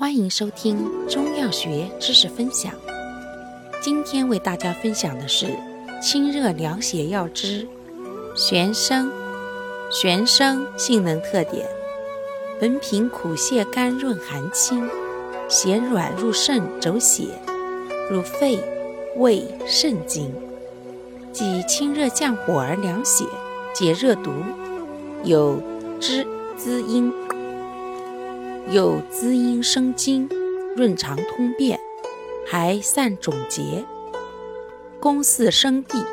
[0.00, 2.72] 欢迎收听中药学知识分享。
[3.82, 5.54] 今天为大家分享的是
[6.00, 7.68] 清热凉血药之
[8.34, 9.10] 玄参。
[9.90, 11.68] 玄参性能特点：
[12.58, 14.88] 本品苦泻甘润寒清，
[15.50, 17.24] 咸软入肾走血，
[18.10, 18.58] 入肺、
[19.18, 20.32] 胃、肾经，
[21.30, 23.26] 即清热降火而凉血，
[23.74, 24.30] 解热毒，
[25.24, 25.60] 有
[26.00, 26.26] 滋
[26.56, 27.12] 滋阴。
[28.68, 30.28] 有滋阴生津、
[30.76, 31.80] 润肠通便，
[32.46, 33.84] 还散肿结。
[35.00, 36.04] 功似生地，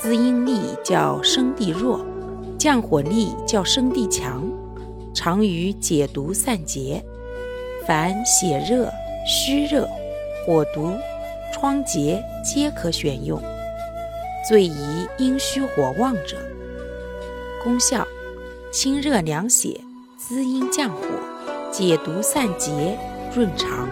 [0.00, 2.04] 滋阴力较生地弱，
[2.58, 4.44] 降火力较生地强，
[5.12, 7.02] 常于解毒散结。
[7.86, 8.88] 凡血热、
[9.26, 9.88] 虚热、
[10.46, 10.92] 火毒、
[11.52, 13.42] 疮结皆可选用，
[14.48, 16.36] 最宜阴虚火旺者。
[17.64, 18.06] 功效：
[18.70, 19.80] 清热凉血，
[20.20, 21.00] 滋阴降火。
[21.70, 22.98] 解毒散结，
[23.32, 23.88] 润肠。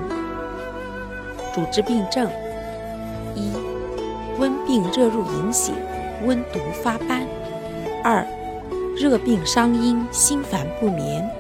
[1.55, 2.29] 主治病症：
[3.37, 3.53] 一、
[4.37, 5.73] 温病热入营血，
[6.25, 7.21] 温毒发斑；
[8.03, 8.27] 二、
[8.97, 11.31] 热病伤阴，心烦不眠，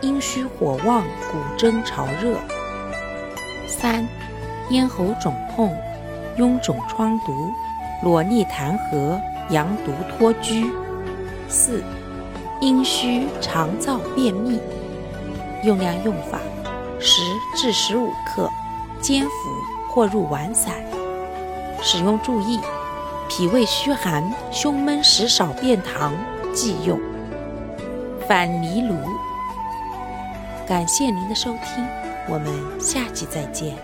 [0.00, 2.36] 阴虚火旺，骨蒸潮热；
[3.66, 4.06] 三、
[4.70, 5.76] 咽喉肿痛，
[6.38, 7.50] 臃肿疮毒，
[8.04, 10.70] 裸痢痰核，阳毒脱疽；
[11.48, 11.82] 四、
[12.60, 14.60] 阴虚肠燥便秘。
[15.62, 16.38] 用量用法：
[17.00, 17.22] 十
[17.56, 18.50] 至十五克，
[19.00, 19.30] 煎服
[19.88, 20.74] 或入丸散。
[21.82, 22.60] 使用注意：
[23.28, 26.12] 脾胃虚寒、胸闷时少便溏
[26.52, 26.98] 忌用。
[28.26, 28.96] 反藜芦。
[30.66, 31.86] 感谢您的收听，
[32.28, 33.76] 我们下期再见。